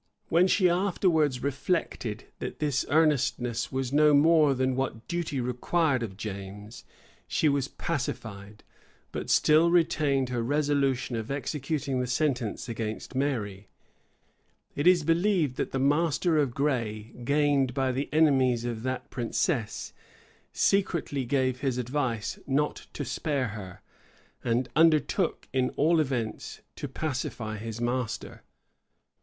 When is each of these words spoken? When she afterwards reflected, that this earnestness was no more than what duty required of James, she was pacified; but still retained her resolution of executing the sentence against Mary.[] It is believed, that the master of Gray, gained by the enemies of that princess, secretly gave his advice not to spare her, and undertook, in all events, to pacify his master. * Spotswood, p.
When 0.29 0.47
she 0.47 0.67
afterwards 0.67 1.43
reflected, 1.43 2.23
that 2.39 2.57
this 2.57 2.87
earnestness 2.89 3.71
was 3.71 3.93
no 3.93 4.15
more 4.15 4.55
than 4.55 4.75
what 4.75 5.07
duty 5.07 5.39
required 5.39 6.01
of 6.01 6.17
James, 6.17 6.83
she 7.27 7.47
was 7.47 7.67
pacified; 7.67 8.63
but 9.11 9.29
still 9.29 9.69
retained 9.69 10.29
her 10.29 10.41
resolution 10.41 11.15
of 11.15 11.29
executing 11.29 11.99
the 11.99 12.07
sentence 12.07 12.67
against 12.67 13.13
Mary.[] 13.13 13.67
It 14.75 14.87
is 14.87 15.03
believed, 15.03 15.57
that 15.57 15.69
the 15.71 15.77
master 15.77 16.39
of 16.39 16.55
Gray, 16.55 17.13
gained 17.23 17.75
by 17.75 17.91
the 17.91 18.09
enemies 18.11 18.65
of 18.65 18.81
that 18.81 19.11
princess, 19.11 19.93
secretly 20.51 21.25
gave 21.25 21.59
his 21.59 21.77
advice 21.77 22.39
not 22.47 22.87
to 22.93 23.05
spare 23.05 23.49
her, 23.49 23.81
and 24.43 24.67
undertook, 24.75 25.47
in 25.53 25.69
all 25.75 25.99
events, 25.99 26.61
to 26.77 26.87
pacify 26.87 27.57
his 27.59 27.79
master. 27.79 28.27
* 28.27 28.27
Spotswood, 28.29 28.41
p. 28.41 28.45